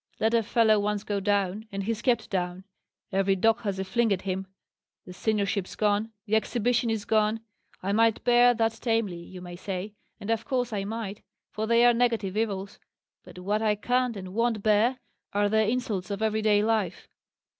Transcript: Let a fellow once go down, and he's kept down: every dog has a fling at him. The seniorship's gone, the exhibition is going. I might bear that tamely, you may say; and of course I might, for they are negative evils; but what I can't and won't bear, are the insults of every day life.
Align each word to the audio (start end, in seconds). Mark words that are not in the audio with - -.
Let 0.19 0.33
a 0.33 0.41
fellow 0.41 0.79
once 0.79 1.03
go 1.03 1.19
down, 1.19 1.67
and 1.71 1.83
he's 1.83 2.01
kept 2.01 2.31
down: 2.31 2.63
every 3.11 3.35
dog 3.35 3.59
has 3.61 3.77
a 3.77 3.83
fling 3.83 4.11
at 4.11 4.23
him. 4.23 4.47
The 5.05 5.13
seniorship's 5.13 5.75
gone, 5.75 6.11
the 6.25 6.35
exhibition 6.35 6.89
is 6.89 7.05
going. 7.05 7.41
I 7.83 7.91
might 7.91 8.23
bear 8.23 8.55
that 8.55 8.71
tamely, 8.81 9.19
you 9.21 9.41
may 9.41 9.55
say; 9.55 9.93
and 10.19 10.31
of 10.31 10.43
course 10.43 10.73
I 10.73 10.85
might, 10.85 11.21
for 11.51 11.67
they 11.67 11.85
are 11.85 11.93
negative 11.93 12.35
evils; 12.35 12.79
but 13.23 13.37
what 13.37 13.61
I 13.61 13.75
can't 13.75 14.17
and 14.17 14.33
won't 14.33 14.63
bear, 14.63 14.97
are 15.33 15.49
the 15.49 15.69
insults 15.69 16.09
of 16.09 16.23
every 16.23 16.41
day 16.41 16.63
life. 16.63 17.07